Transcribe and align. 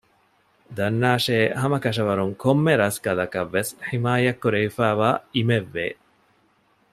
ދަންނާށޭ 0.77 1.37
ހަމަކަށަވަރުން 1.61 2.33
ކޮންމެ 2.43 2.73
ރަސްކަލަކަށް 2.83 3.51
ވެސް 3.55 3.71
ޙިމާޔަތް 3.87 4.41
ކުރެވިފައިވާ 4.43 5.09
އިމެއް 5.35 5.69
ވޭ 5.75 5.85